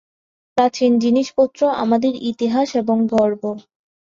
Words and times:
প্রাচীন 0.57 0.91
জিনিসপত্র 0.99 1.61
আমাদের 1.83 2.13
ইতিহাস 2.31 2.69
এবং 2.81 2.97
গর্ব! 3.13 3.43